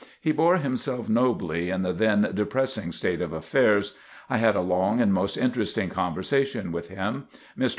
He 0.19 0.31
bore 0.31 0.57
himself 0.57 1.09
nobly 1.09 1.69
in 1.69 1.83
the 1.83 1.93
then 1.93 2.31
depressing 2.33 2.91
state 2.91 3.21
of 3.21 3.33
affairs. 3.33 3.93
I 4.31 4.39
had 4.39 4.55
a 4.55 4.61
long 4.61 4.99
and 4.99 5.13
most 5.13 5.37
interesting 5.37 5.89
conversation 5.89 6.71
with 6.71 6.87
him. 6.89 7.27
Mr. 7.55 7.69